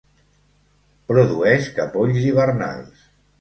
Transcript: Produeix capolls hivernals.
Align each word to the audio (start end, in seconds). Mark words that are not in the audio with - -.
Produeix 1.11 1.67
capolls 1.77 2.19
hivernals. 2.23 3.07